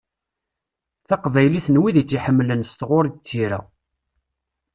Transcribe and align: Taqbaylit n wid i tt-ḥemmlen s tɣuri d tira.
Taqbaylit 1.07 1.67
n 1.69 1.79
wid 1.81 1.95
i 2.01 2.03
tt-ḥemmlen 2.05 2.61
s 2.69 2.71
tɣuri 2.79 3.09
d 3.11 3.17
tira. 3.27 3.59